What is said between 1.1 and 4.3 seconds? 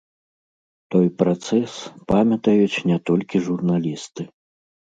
працэс памятаюць не толькі журналісты.